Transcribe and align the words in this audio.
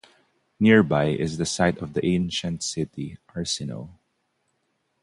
Nearby 0.59 1.09
is 1.09 1.37
the 1.37 1.45
site 1.45 1.77
of 1.77 1.93
the 1.93 2.03
ancient 2.03 2.63
city 2.63 3.19
of 3.29 3.35
Arsinoe. 3.35 3.99